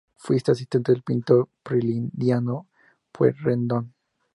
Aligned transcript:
Fue 0.15 0.37
asistente 0.43 0.91
del 0.93 1.03
pintor 1.03 1.47
Prilidiano 1.61 2.65
Pueyrredón. 3.11 3.93